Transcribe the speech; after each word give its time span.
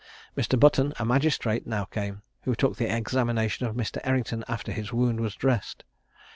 Mr. 0.35 0.59
Button, 0.59 0.93
a 0.97 1.05
magistrate, 1.05 1.67
now 1.67 1.85
came, 1.85 2.23
who 2.41 2.55
took 2.55 2.75
the 2.77 2.91
examination 2.91 3.67
of 3.67 3.75
Mr. 3.75 4.01
Errington 4.03 4.43
after 4.47 4.71
his 4.71 4.91
wound 4.91 5.19
was 5.19 5.35
dressed. 5.35 5.83